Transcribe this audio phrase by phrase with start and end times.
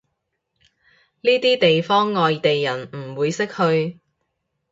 [1.21, 3.99] 呢啲地方外地人唔會識去